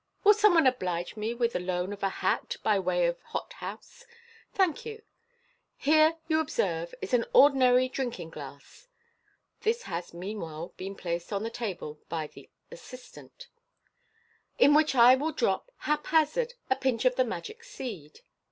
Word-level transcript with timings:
Will 0.23 0.33
some 0.33 0.55
one 0.55 0.65
oblige 0.65 1.15
me 1.15 1.35
with 1.35 1.53
the 1.53 1.59
loan 1.59 1.93
of 1.93 2.01
a 2.01 2.09
hat 2.09 2.55
by 2.63 2.79
way 2.79 3.05
of 3.05 3.19
hothouse? 3.21 4.03
Thank 4.51 4.83
you. 4.83 5.03
Here, 5.77 6.17
you 6.27 6.39
observe, 6.39 6.95
is 7.03 7.13
an 7.13 7.23
ordinary 7.33 7.87
drink 7.87 8.19
ing 8.19 8.31
glass" 8.31 8.87
(this 9.61 9.83
has, 9.83 10.11
meanwhile, 10.11 10.73
been 10.75 10.95
placed 10.95 11.31
on 11.31 11.45
ihe 11.45 11.51
table 11.53 11.99
by 12.09 12.25
the 12.25 12.49
assistant)," 12.71 13.47
in 14.57 14.73
which 14.73 14.95
I 14.95 15.13
will 15.13 15.33
drop, 15.33 15.69
haphazard, 15.85 16.55
a 16.67 16.75
pinch 16.77 17.05
of 17.05 17.15
the 17.15 17.23
magic 17.23 17.63
seed." 17.63 18.21